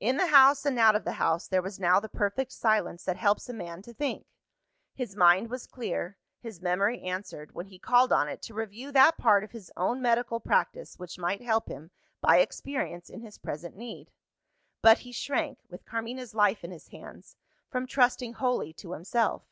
In 0.00 0.16
the 0.16 0.26
house 0.26 0.66
and 0.66 0.76
out 0.76 0.96
of 0.96 1.04
the 1.04 1.12
house, 1.22 1.46
there 1.46 1.62
was 1.62 1.78
now 1.78 2.00
the 2.00 2.08
perfect 2.08 2.50
silence 2.50 3.04
that 3.04 3.16
helps 3.16 3.48
a 3.48 3.52
man 3.52 3.80
to 3.82 3.94
think. 3.94 4.26
His 4.92 5.14
mind 5.14 5.50
was 5.50 5.68
clear; 5.68 6.18
his 6.40 6.60
memory 6.60 7.00
answered, 7.00 7.54
when 7.54 7.66
he 7.66 7.78
called 7.78 8.12
on 8.12 8.28
it 8.28 8.42
to 8.42 8.54
review 8.54 8.90
that 8.90 9.16
part 9.18 9.44
of 9.44 9.52
his 9.52 9.70
own 9.76 10.02
medical 10.02 10.40
practice 10.40 10.98
which 10.98 11.16
might 11.16 11.42
help 11.42 11.68
him, 11.68 11.92
by 12.20 12.38
experience, 12.38 13.08
in 13.08 13.20
his 13.20 13.38
present 13.38 13.76
need. 13.76 14.10
But 14.80 14.98
he 14.98 15.12
shrank 15.12 15.60
with 15.70 15.86
Carmina's 15.86 16.34
life 16.34 16.64
in 16.64 16.72
his 16.72 16.88
hands 16.88 17.36
from 17.70 17.86
trusting 17.86 18.32
wholly 18.32 18.72
to 18.72 18.94
himself. 18.94 19.44